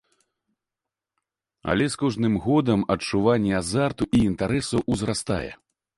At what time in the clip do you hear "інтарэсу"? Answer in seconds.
4.29-4.83